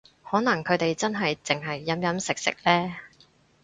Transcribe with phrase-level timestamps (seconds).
[0.27, 2.95] 可能佢哋真係淨係飲飲食食呢